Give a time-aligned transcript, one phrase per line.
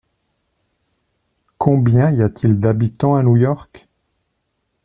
[1.59, 3.87] Combien y a-t-il d’habitants à New York?